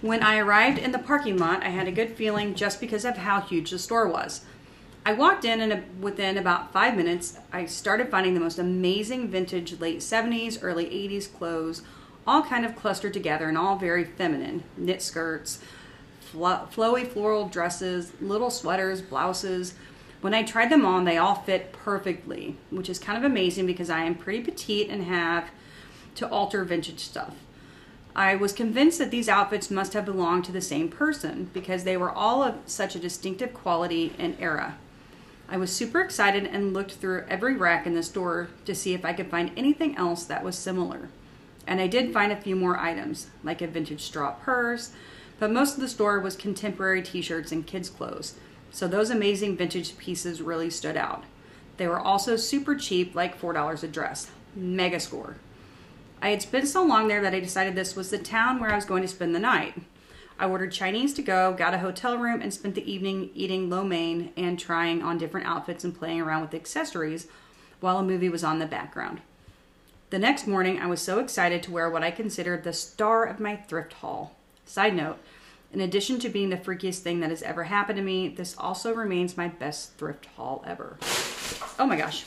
[0.00, 3.18] When I arrived in the parking lot, I had a good feeling just because of
[3.18, 4.42] how huge the store was.
[5.04, 9.28] I walked in, and uh, within about five minutes, I started finding the most amazing
[9.28, 11.82] vintage late 70s, early 80s clothes,
[12.30, 15.58] all kind of clustered together and all very feminine knit skirts,
[16.20, 19.74] flo- flowy floral dresses, little sweaters, blouses.
[20.20, 23.90] When I tried them on, they all fit perfectly, which is kind of amazing because
[23.90, 25.50] I am pretty petite and have
[26.14, 27.34] to alter vintage stuff.
[28.14, 31.96] I was convinced that these outfits must have belonged to the same person because they
[31.96, 34.78] were all of such a distinctive quality and era.
[35.48, 39.04] I was super excited and looked through every rack in the store to see if
[39.04, 41.08] I could find anything else that was similar.
[41.70, 44.90] And I did find a few more items, like a vintage straw purse,
[45.38, 48.34] but most of the store was contemporary t shirts and kids' clothes,
[48.72, 51.22] so those amazing vintage pieces really stood out.
[51.76, 54.32] They were also super cheap, like $4 a dress.
[54.56, 55.36] Mega score.
[56.20, 58.76] I had spent so long there that I decided this was the town where I
[58.76, 59.80] was going to spend the night.
[60.40, 63.84] I ordered Chinese to go, got a hotel room, and spent the evening eating lo
[63.84, 67.28] mein and trying on different outfits and playing around with accessories
[67.78, 69.20] while a movie was on the background.
[70.10, 73.38] The next morning, I was so excited to wear what I considered the star of
[73.38, 74.34] my thrift haul.
[74.66, 75.18] Side note,
[75.72, 78.92] in addition to being the freakiest thing that has ever happened to me, this also
[78.92, 80.96] remains my best thrift haul ever.
[81.78, 82.24] Oh my gosh.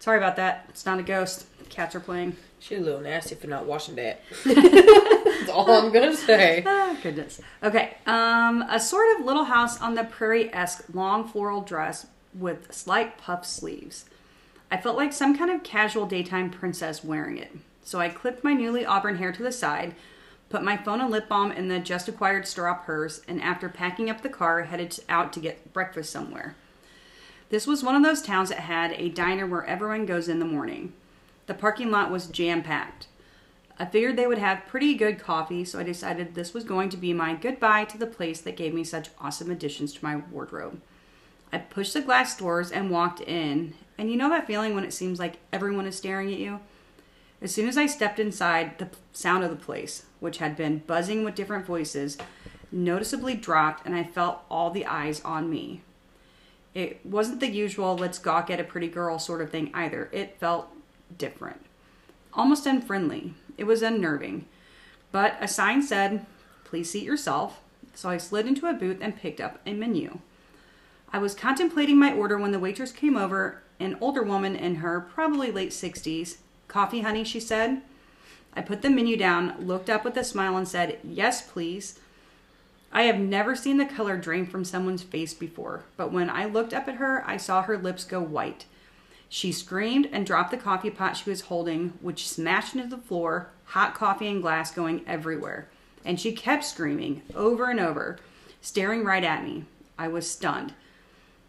[0.00, 0.66] Sorry about that.
[0.68, 1.46] It's not a ghost.
[1.70, 2.36] Cats are playing.
[2.58, 4.20] She's a little nasty for not washing that.
[4.44, 6.62] That's all I'm gonna say.
[6.66, 7.40] Oh, goodness.
[7.62, 7.96] Okay.
[8.06, 13.16] Um, a sort of little house on the prairie esque long floral dress with slight
[13.16, 14.04] puff sleeves.
[14.70, 17.56] I felt like some kind of casual daytime princess wearing it.
[17.82, 19.94] So I clipped my newly auburn hair to the side,
[20.50, 24.10] put my phone and lip balm in the just acquired straw purse, and after packing
[24.10, 26.54] up the car, headed out to get breakfast somewhere.
[27.48, 30.44] This was one of those towns that had a diner where everyone goes in the
[30.44, 30.92] morning.
[31.46, 33.06] The parking lot was jam packed.
[33.78, 36.96] I figured they would have pretty good coffee, so I decided this was going to
[36.98, 40.82] be my goodbye to the place that gave me such awesome additions to my wardrobe.
[41.52, 44.92] I pushed the glass doors and walked in, and you know that feeling when it
[44.92, 46.60] seems like everyone is staring at you?
[47.40, 51.24] As soon as I stepped inside, the sound of the place, which had been buzzing
[51.24, 52.18] with different voices,
[52.72, 55.82] noticeably dropped, and I felt all the eyes on me.
[56.74, 60.10] It wasn't the usual let's gawk at a pretty girl sort of thing either.
[60.12, 60.68] It felt
[61.16, 61.64] different,
[62.34, 63.34] almost unfriendly.
[63.56, 64.46] It was unnerving.
[65.10, 66.26] But a sign said,
[66.64, 67.60] please seat yourself.
[67.94, 70.20] So I slid into a booth and picked up a menu.
[71.12, 75.00] I was contemplating my order when the waitress came over, an older woman in her
[75.00, 76.36] probably late 60s.
[76.66, 77.80] Coffee, honey, she said.
[78.54, 81.98] I put the menu down, looked up with a smile, and said, Yes, please.
[82.92, 86.72] I have never seen the color drain from someone's face before, but when I looked
[86.72, 88.64] up at her, I saw her lips go white.
[89.28, 93.50] She screamed and dropped the coffee pot she was holding, which smashed into the floor,
[93.66, 95.68] hot coffee and glass going everywhere.
[96.04, 98.18] And she kept screaming over and over,
[98.62, 99.64] staring right at me.
[99.98, 100.72] I was stunned.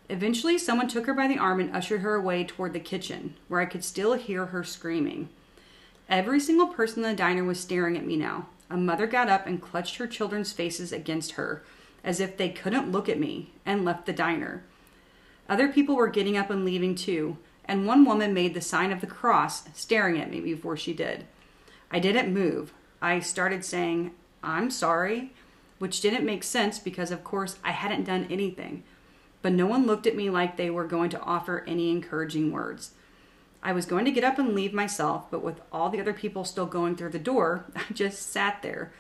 [0.10, 3.62] Eventually, someone took her by the arm and ushered her away toward the kitchen, where
[3.62, 5.30] I could still hear her screaming.
[6.10, 8.48] Every single person in the diner was staring at me now.
[8.72, 11.64] A mother got up and clutched her children's faces against her,
[12.04, 14.64] as if they couldn't look at me, and left the diner.
[15.48, 19.02] Other people were getting up and leaving too, and one woman made the sign of
[19.02, 21.26] the cross, staring at me before she did.
[21.92, 22.74] I didn't move.
[23.00, 24.12] I started saying,
[24.44, 25.34] I'm sorry,
[25.78, 28.84] which didn't make sense because, of course, I hadn't done anything.
[29.42, 32.92] But no one looked at me like they were going to offer any encouraging words.
[33.62, 36.46] I was going to get up and leave myself, but with all the other people
[36.46, 38.92] still going through the door, I just sat there.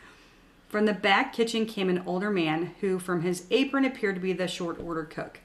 [0.67, 4.33] From the back kitchen came an older man who, from his apron, appeared to be
[4.33, 5.39] the short order cook.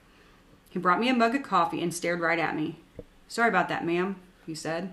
[0.69, 2.81] He brought me a mug of coffee and stared right at me.
[3.29, 4.93] Sorry about that, ma'am, he said.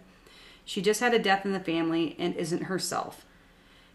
[0.64, 3.26] She just had a death in the family and isn't herself.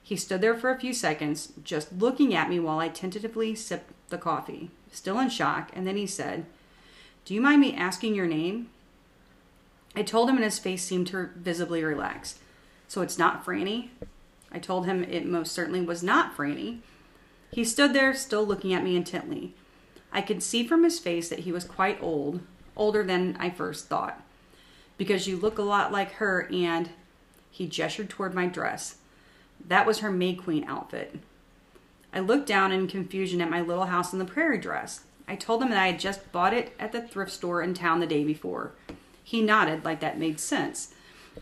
[0.03, 3.93] He stood there for a few seconds, just looking at me while I tentatively sipped
[4.09, 6.47] the coffee, still in shock, and then he said,
[7.25, 8.71] Do you mind me asking your name?
[9.95, 12.39] I told him, and his face seemed to visibly relax.
[12.89, 13.89] So it's not Franny?
[14.53, 16.79] I told him it most certainly was not Franny.
[17.53, 19.55] He stood there, still looking at me intently.
[20.13, 22.41] I could see from his face that he was quite old,
[22.77, 24.23] older than I first thought
[24.99, 26.49] because you look a lot like her.
[26.53, 26.91] And
[27.51, 28.97] he gestured toward my dress.
[29.67, 31.19] That was her May Queen outfit.
[32.17, 35.03] I looked down in confusion at my little house in the prairie dress.
[35.29, 38.01] I told him that I had just bought it at the thrift store in town
[38.01, 38.73] the day before.
[39.23, 40.95] He nodded like that made sense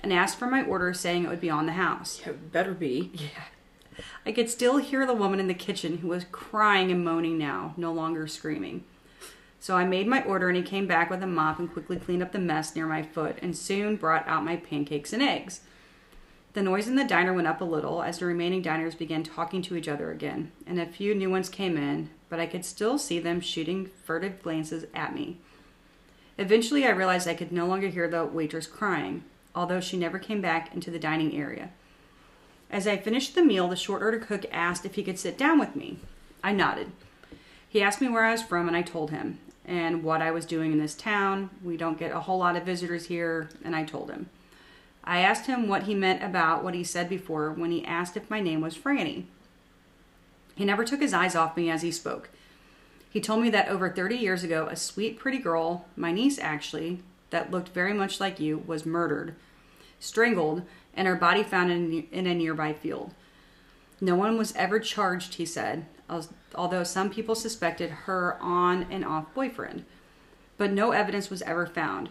[0.02, 2.22] and asked for my order, saying it would be on the house.
[2.26, 3.12] Yeah, better be.
[3.14, 4.02] Yeah.
[4.26, 7.74] I could still hear the woman in the kitchen who was crying and moaning now,
[7.76, 8.82] no longer screaming.
[9.60, 12.24] So I made my order and he came back with a mop and quickly cleaned
[12.24, 15.60] up the mess near my foot and soon brought out my pancakes and eggs.
[16.54, 19.60] The noise in the diner went up a little as the remaining diners began talking
[19.62, 22.96] to each other again, and a few new ones came in, but I could still
[22.96, 25.38] see them shooting furtive glances at me.
[26.38, 30.40] Eventually, I realized I could no longer hear the waitress crying, although she never came
[30.40, 31.70] back into the dining area.
[32.70, 35.58] As I finished the meal, the short order cook asked if he could sit down
[35.58, 35.98] with me.
[36.44, 36.92] I nodded.
[37.68, 40.46] He asked me where I was from, and I told him and what I was
[40.46, 41.50] doing in this town.
[41.64, 44.28] We don't get a whole lot of visitors here, and I told him.
[45.04, 48.30] I asked him what he meant about what he said before when he asked if
[48.30, 49.26] my name was Franny.
[50.54, 52.30] He never took his eyes off me as he spoke.
[53.10, 57.02] He told me that over 30 years ago, a sweet, pretty girl, my niece actually,
[57.30, 59.34] that looked very much like you, was murdered,
[60.00, 60.62] strangled,
[60.94, 63.14] and her body found in, in a nearby field.
[64.00, 65.86] No one was ever charged, he said,
[66.54, 69.84] although some people suspected her on and off boyfriend.
[70.56, 72.10] But no evidence was ever found.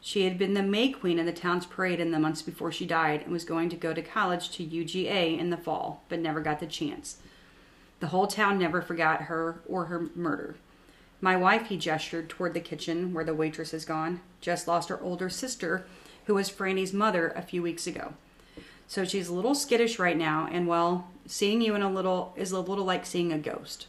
[0.00, 2.86] She had been the May Queen in the town's parade in the months before she
[2.86, 6.40] died and was going to go to college to UGA in the fall, but never
[6.40, 7.16] got the chance.
[8.00, 10.56] The whole town never forgot her or her murder.
[11.20, 15.00] My wife, he gestured toward the kitchen where the waitress has gone, just lost her
[15.02, 15.84] older sister,
[16.26, 18.14] who was Franny's mother a few weeks ago.
[18.86, 22.52] So she's a little skittish right now, and well, seeing you in a little is
[22.52, 23.88] a little like seeing a ghost.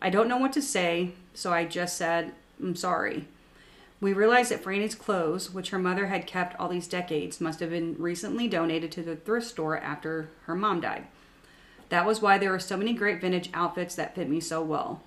[0.00, 3.26] I don't know what to say, so I just said, I'm sorry.
[4.00, 7.70] We realized that Franny's clothes, which her mother had kept all these decades, must have
[7.70, 11.06] been recently donated to the thrift store after her mom died.
[11.88, 15.02] That was why there were so many great vintage outfits that fit me so well.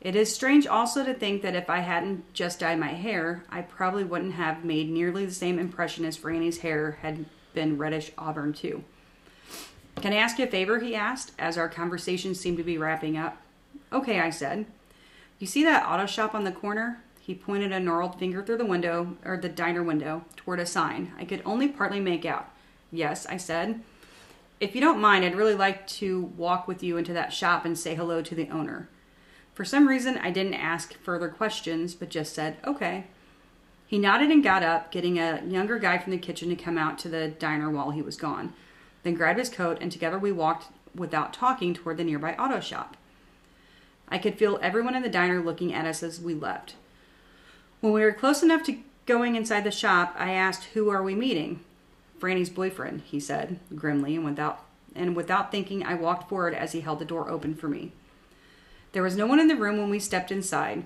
[0.00, 3.62] It is strange also to think that if I hadn't just dyed my hair, I
[3.62, 8.52] probably wouldn't have made nearly the same impression as Franny's hair had been reddish auburn
[8.52, 8.84] too.
[9.96, 10.80] Can I ask you a favor?
[10.80, 13.40] he asked, as our conversation seemed to be wrapping up.
[13.92, 14.66] Okay, I said.
[15.38, 17.02] You see that auto shop on the corner?
[17.24, 21.10] He pointed a gnarled finger through the window, or the diner window, toward a sign
[21.18, 22.50] I could only partly make out.
[22.92, 23.80] Yes, I said.
[24.60, 27.78] If you don't mind, I'd really like to walk with you into that shop and
[27.78, 28.90] say hello to the owner.
[29.54, 33.04] For some reason, I didn't ask further questions, but just said, okay.
[33.86, 36.98] He nodded and got up, getting a younger guy from the kitchen to come out
[36.98, 38.52] to the diner while he was gone,
[39.02, 42.98] then grabbed his coat, and together we walked without talking toward the nearby auto shop.
[44.10, 46.74] I could feel everyone in the diner looking at us as we left.
[47.84, 51.14] When we were close enough to going inside the shop, I asked, Who are we
[51.14, 51.60] meeting?
[52.18, 56.80] Franny's boyfriend, he said, grimly, and without and without thinking I walked forward as he
[56.80, 57.92] held the door open for me.
[58.92, 60.84] There was no one in the room when we stepped inside.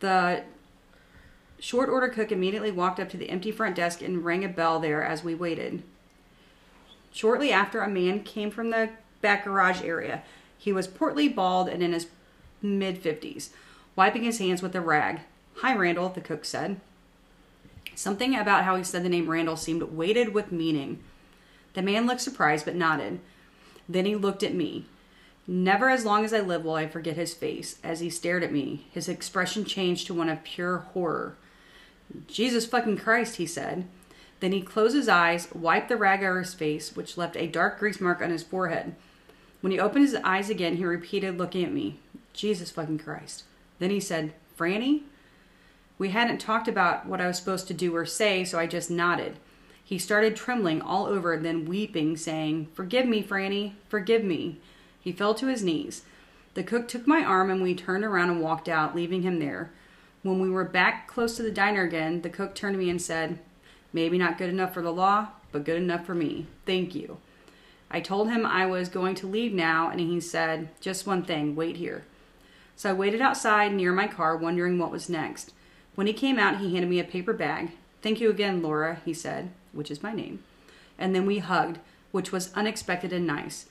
[0.00, 0.42] The
[1.58, 4.78] short order cook immediately walked up to the empty front desk and rang a bell
[4.80, 5.82] there as we waited.
[7.10, 8.90] Shortly after, a man came from the
[9.22, 10.22] back garage area.
[10.58, 12.08] He was portly, bald, and in his
[12.60, 13.48] mid 50s,
[13.96, 15.20] wiping his hands with a rag.
[15.60, 16.80] Hi, Randall, the cook said.
[17.96, 21.02] Something about how he said the name Randall seemed weighted with meaning.
[21.74, 23.18] The man looked surprised but nodded.
[23.88, 24.86] Then he looked at me.
[25.48, 27.80] Never as long as I live will I forget his face.
[27.82, 31.36] As he stared at me, his expression changed to one of pure horror.
[32.28, 33.84] Jesus fucking Christ, he said.
[34.38, 37.80] Then he closed his eyes, wiped the rag over his face, which left a dark
[37.80, 38.94] grease mark on his forehead.
[39.60, 41.98] When he opened his eyes again, he repeated, looking at me,
[42.32, 43.42] Jesus fucking Christ.
[43.80, 45.02] Then he said, Franny?
[45.98, 48.90] We hadn't talked about what I was supposed to do or say, so I just
[48.90, 49.36] nodded.
[49.84, 54.60] He started trembling all over, and then weeping, saying, Forgive me, Franny, forgive me.
[55.00, 56.02] He fell to his knees.
[56.54, 59.70] The cook took my arm and we turned around and walked out, leaving him there.
[60.22, 63.00] When we were back close to the diner again, the cook turned to me and
[63.00, 63.38] said,
[63.92, 66.46] Maybe not good enough for the law, but good enough for me.
[66.66, 67.18] Thank you.
[67.90, 71.56] I told him I was going to leave now, and he said, Just one thing,
[71.56, 72.04] wait here.
[72.76, 75.52] So I waited outside near my car, wondering what was next.
[75.98, 77.72] When he came out, he handed me a paper bag.
[78.02, 80.44] Thank you again, Laura, he said, which is my name.
[80.96, 81.80] And then we hugged,
[82.12, 83.66] which was unexpected and nice.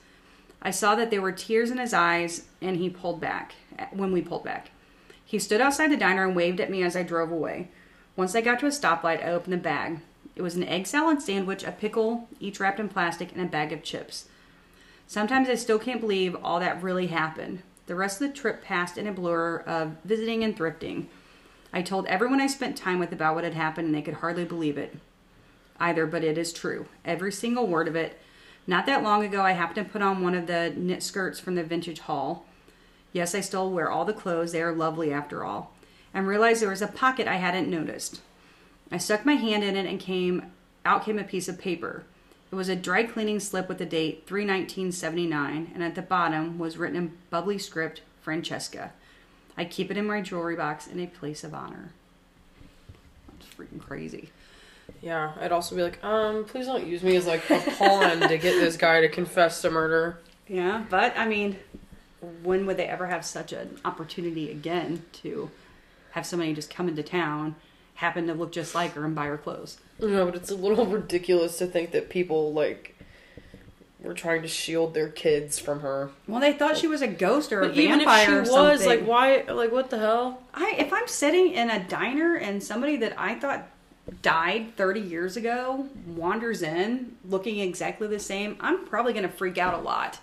[0.60, 3.54] I saw that there were tears in his eyes, and he pulled back
[3.92, 4.72] when we pulled back.
[5.24, 7.68] He stood outside the diner and waved at me as I drove away.
[8.14, 10.00] Once I got to a stoplight, I opened the bag.
[10.36, 13.72] It was an egg salad sandwich, a pickle, each wrapped in plastic, and a bag
[13.72, 14.28] of chips.
[15.06, 17.62] Sometimes I still can't believe all that really happened.
[17.86, 21.06] The rest of the trip passed in a blur of visiting and thrifting.
[21.72, 24.44] I told everyone I spent time with about what had happened, and they could hardly
[24.44, 24.96] believe it
[25.80, 26.86] either, but it is true.
[27.04, 28.18] Every single word of it.
[28.66, 31.54] Not that long ago, I happened to put on one of the knit skirts from
[31.54, 32.44] the vintage haul.
[33.12, 35.72] Yes, I still wear all the clothes, they are lovely after all.
[36.12, 38.20] And realized there was a pocket I hadn't noticed.
[38.90, 40.50] I stuck my hand in it and came
[40.84, 42.04] out came a piece of paper.
[42.50, 46.78] It was a dry cleaning slip with the date 31979, and at the bottom was
[46.78, 48.92] written in bubbly script Francesca.
[49.58, 51.90] I keep it in my jewelry box in a place of honor.
[53.28, 54.30] That's freaking crazy.
[55.02, 58.38] Yeah, I'd also be like, um, please don't use me as like a pawn to
[58.38, 60.20] get this guy to confess to murder.
[60.46, 61.56] Yeah, but I mean,
[62.42, 65.50] when would they ever have such an opportunity again to
[66.12, 67.56] have somebody just come into town,
[67.94, 69.78] happen to look just like her and buy her clothes?
[70.00, 72.94] No, but it's a little ridiculous to think that people like
[74.06, 76.10] were trying to shield their kids from her.
[76.26, 78.22] Well, they thought she was a ghost or a but vampire.
[78.22, 79.42] Even if she was, like, why?
[79.48, 80.42] Like, what the hell?
[80.54, 83.68] I if I'm sitting in a diner and somebody that I thought
[84.22, 89.58] died 30 years ago wanders in looking exactly the same, I'm probably going to freak
[89.58, 90.20] out a lot.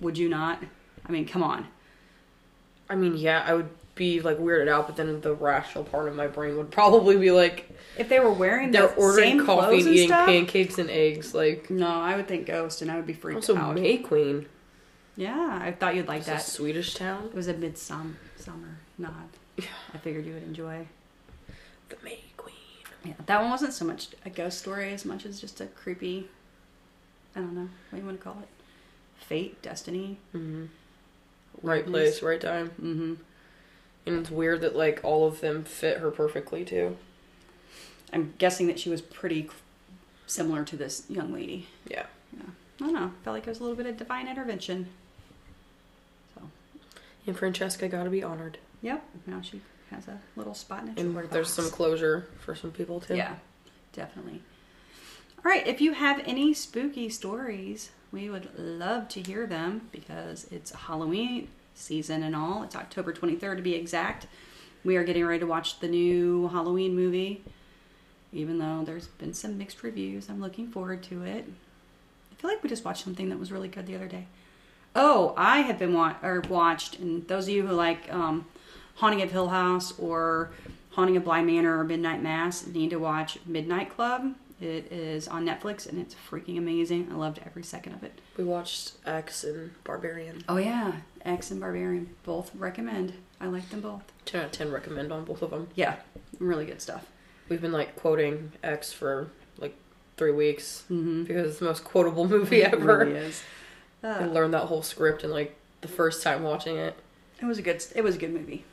[0.00, 0.62] Would you not?
[1.06, 1.66] I mean, come on.
[2.88, 6.14] I mean, yeah, I would be like weirded out, but then the rational part of
[6.14, 7.68] my brain would probably be like,
[7.98, 10.88] If they were wearing they're the ordering same coffee and and eating stuff, pancakes and
[10.90, 11.34] eggs.
[11.34, 13.50] Like, no, I would think Ghost, and I would be freaked out.
[13.50, 13.74] also out.
[13.74, 14.46] May Queen.
[15.16, 16.42] Yeah, I thought you'd like It's that.
[16.42, 17.24] Swedish town.
[17.26, 19.12] It was a Midsommar summer nod.
[19.58, 20.86] I figured you would enjoy.
[21.88, 22.54] The May Queen.
[23.02, 26.28] Yeah, that one wasn't so much a ghost story as much as just a creepy.
[27.34, 28.48] I don't know what do you want to call it.
[29.24, 30.18] Fate, destiny.
[30.32, 30.66] hmm
[31.62, 32.68] Right place, right time.
[32.82, 33.14] Mm-hmm.
[34.06, 36.96] And it's weird that like all of them fit her perfectly too.
[38.12, 39.50] I'm guessing that she was pretty
[40.26, 41.66] similar to this young lady.
[41.88, 42.06] Yeah.
[42.36, 42.44] Yeah.
[42.80, 43.12] I don't know.
[43.24, 44.88] Felt like it was a little bit of divine intervention.
[46.34, 46.42] So,
[47.26, 48.58] And Francesca got to be honored.
[48.82, 49.04] yep.
[49.26, 53.00] Now she has a little spot in And jewelry there's some closure for some people
[53.00, 53.16] too.
[53.16, 53.34] Yeah,
[53.92, 54.40] definitely.
[55.44, 60.46] All right, if you have any spooky stories, we would love to hear them because
[60.50, 62.62] it's Halloween season and all.
[62.62, 64.26] It's October 23rd to be exact.
[64.84, 67.44] We are getting ready to watch the new Halloween movie.
[68.32, 71.48] Even though there's been some mixed reviews, I'm looking forward to it.
[72.32, 74.26] I feel like we just watched something that was really good the other day.
[74.94, 78.46] Oh, I have been wa- or watched, and those of you who like um,
[78.96, 80.50] Haunting of Hill House or
[80.92, 84.34] Haunting of Bly Manor or Midnight Mass need to watch Midnight Club.
[84.60, 87.08] It is on Netflix and it's freaking amazing.
[87.12, 88.20] I loved every second of it.
[88.38, 90.44] We watched X and Barbarian.
[90.48, 90.92] Oh yeah,
[91.24, 93.12] X and Barbarian both recommend.
[93.38, 94.02] I like them both.
[94.24, 95.68] 10 out of 10 recommend on both of them.
[95.74, 95.96] Yeah,
[96.38, 97.04] really good stuff.
[97.50, 99.28] We've been like quoting X for
[99.58, 99.76] like
[100.16, 101.24] three weeks Mm-hmm.
[101.24, 102.98] because it's the most quotable movie It ever.
[103.00, 103.42] really is.
[104.02, 106.96] I Uh, learned that whole script in like the first time watching it.
[107.42, 107.84] It was a good.
[107.94, 108.64] It was a good movie.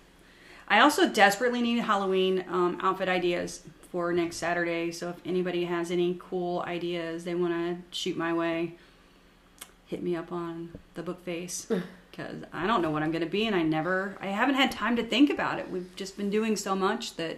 [0.69, 3.63] I also desperately need Halloween um, outfit ideas
[3.93, 4.91] for next Saturday.
[4.91, 8.73] So if anybody has any cool ideas they want to shoot my way,
[9.85, 11.71] hit me up on the book face
[12.11, 14.71] because I don't know what I'm going to be, and I never, I haven't had
[14.71, 15.69] time to think about it.
[15.69, 17.37] We've just been doing so much that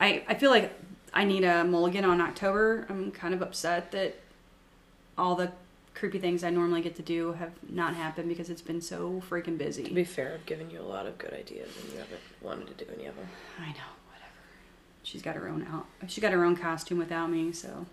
[0.00, 0.72] I I feel like
[1.12, 2.86] I need a mulligan on October.
[2.88, 4.16] I'm kind of upset that
[5.18, 5.52] all the
[5.94, 9.58] creepy things I normally get to do have not happened because it's been so freaking
[9.58, 9.84] busy.
[9.84, 12.66] To be fair, I've given you a lot of good ideas and you haven't wanted
[12.68, 13.28] to do any of them.
[13.60, 14.01] I know.
[15.02, 15.86] She's got her own out.
[16.08, 17.86] She got her own costume without me, so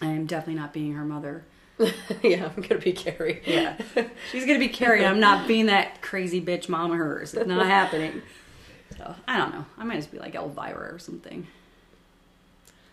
[0.00, 1.44] I am definitely not being her mother.
[2.22, 3.42] yeah, I'm gonna be Carrie.
[3.46, 3.78] Yeah,
[4.32, 5.04] she's gonna be Carrie.
[5.04, 7.34] I'm not being that crazy bitch mom of hers.
[7.34, 8.22] It's not happening.
[8.96, 9.64] So I don't know.
[9.78, 11.46] I might just be like Elvira or something.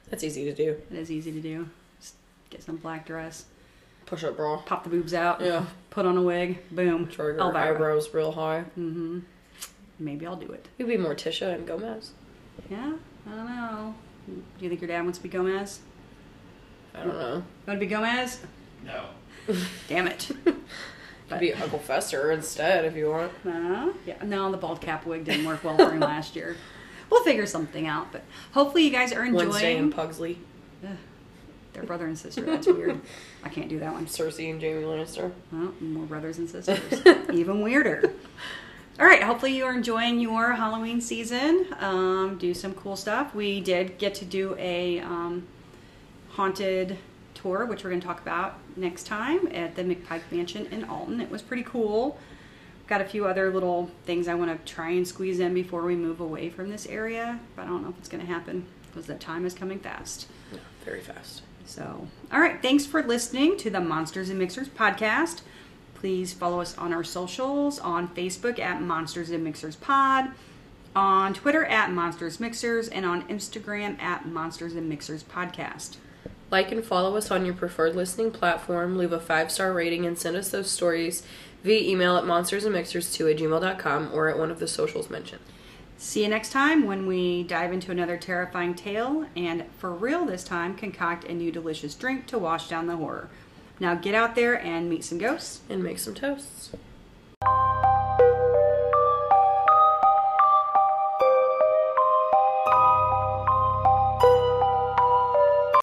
[0.09, 0.77] That's easy to do.
[0.89, 1.67] It is easy to do.
[1.99, 2.15] Just
[2.49, 3.45] get some black dress,
[4.05, 4.61] Push up bra.
[4.61, 5.65] pop the boobs out, Yeah.
[5.89, 7.07] put on a wig, boom.
[7.07, 7.73] Try her Elvira.
[7.73, 8.63] eyebrows real high.
[8.79, 9.19] Mm-hmm.
[9.99, 10.67] Maybe I'll do it.
[10.77, 12.11] You'd be Morticia and Gomez.
[12.69, 12.93] Yeah,
[13.25, 13.95] I don't know.
[14.27, 15.79] Do you think your dad wants to be Gomez?
[16.93, 17.35] I don't know.
[17.35, 18.41] You want to be Gomez?
[18.85, 19.05] No.
[19.87, 20.29] Damn it.
[21.29, 23.31] Could be Uncle Fester instead if you want.
[23.45, 26.55] Uh, yeah, no, the bald cap wig didn't work well for him last year.
[27.09, 29.49] We'll figure something out, but hopefully you guys are enjoying.
[29.49, 29.91] Wednesday in enjoying.
[30.07, 30.39] Pugsley.
[30.85, 30.95] Ugh,
[31.73, 32.41] their brother and sister.
[32.41, 32.99] That's weird.
[33.43, 34.05] I can't do that one.
[34.05, 35.31] Cersei and Jaime Lannister.
[35.51, 36.81] Well, more brothers and sisters.
[37.33, 38.13] Even weirder.
[38.99, 39.21] All right.
[39.21, 41.67] Hopefully you are enjoying your Halloween season.
[41.79, 43.35] Um, do some cool stuff.
[43.35, 45.45] We did get to do a um,
[46.29, 46.97] haunted
[47.35, 51.21] tour, which we're going to talk about next time at the McPike Mansion in Alton.
[51.21, 52.17] It was pretty cool.
[52.87, 55.95] Got a few other little things I want to try and squeeze in before we
[55.95, 59.05] move away from this area, but I don't know if it's going to happen because
[59.05, 60.27] the time is coming fast.
[60.51, 61.43] Yeah, very fast.
[61.65, 65.41] So, all right, thanks for listening to the Monsters and Mixers podcast.
[65.99, 70.29] Please follow us on our socials on Facebook at Monsters and Mixers Pod,
[70.95, 75.97] on Twitter at Monsters Mixers, and on Instagram at Monsters and Mixers Podcast.
[76.51, 78.97] Like and follow us on your preferred listening platform.
[78.97, 81.23] Leave a five star rating and send us those stories
[81.63, 85.41] via email at monstersandmixers2 at gmail.com or at one of the socials mentioned.
[85.97, 90.43] See you next time when we dive into another terrifying tale and, for real this
[90.43, 93.31] time, concoct a new delicious drink to wash down the horror.
[93.79, 95.61] Now get out there and meet some ghosts.
[95.69, 96.71] And make some toasts.